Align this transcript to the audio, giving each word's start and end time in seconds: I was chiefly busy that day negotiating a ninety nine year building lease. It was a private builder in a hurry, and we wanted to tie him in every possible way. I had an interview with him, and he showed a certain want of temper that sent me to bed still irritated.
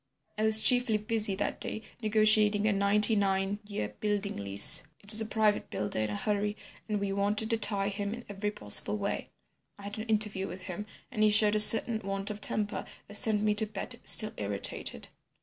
I 0.35 0.41
was 0.41 0.61
chiefly 0.63 0.97
busy 0.97 1.35
that 1.35 1.61
day 1.61 1.83
negotiating 2.01 2.65
a 2.67 2.73
ninety 2.73 3.15
nine 3.15 3.59
year 3.67 3.89
building 3.99 4.35
lease. 4.35 4.81
It 5.03 5.11
was 5.11 5.21
a 5.21 5.27
private 5.27 5.69
builder 5.69 5.99
in 5.99 6.09
a 6.09 6.15
hurry, 6.15 6.57
and 6.89 6.99
we 6.99 7.13
wanted 7.13 7.51
to 7.51 7.57
tie 7.57 7.89
him 7.89 8.11
in 8.15 8.25
every 8.27 8.49
possible 8.49 8.97
way. 8.97 9.27
I 9.77 9.83
had 9.83 9.99
an 9.99 10.05
interview 10.09 10.47
with 10.47 10.61
him, 10.63 10.87
and 11.11 11.21
he 11.21 11.29
showed 11.29 11.53
a 11.53 11.59
certain 11.59 11.99
want 12.03 12.31
of 12.31 12.41
temper 12.41 12.83
that 13.07 13.13
sent 13.13 13.43
me 13.43 13.53
to 13.53 13.67
bed 13.67 13.99
still 14.03 14.31
irritated. 14.37 15.09